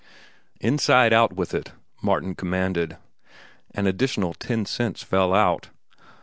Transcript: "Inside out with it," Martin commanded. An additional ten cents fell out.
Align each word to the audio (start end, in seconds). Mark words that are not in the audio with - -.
"Inside 0.59 1.13
out 1.13 1.33
with 1.33 1.53
it," 1.53 1.73
Martin 2.01 2.33
commanded. 2.33 2.97
An 3.75 3.85
additional 3.85 4.33
ten 4.33 4.65
cents 4.65 5.03
fell 5.03 5.31
out. 5.31 5.69